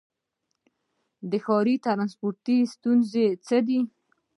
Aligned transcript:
د 1.29 1.31
ښاري 1.45 1.75
ټرانسپورټ 1.85 2.47
ستونزې 2.73 3.25
څه 3.47 3.57
دي؟ 3.67 3.79